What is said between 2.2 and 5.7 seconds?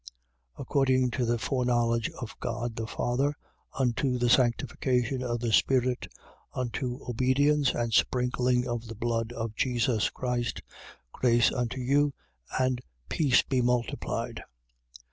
God the Father, unto the sanctification of the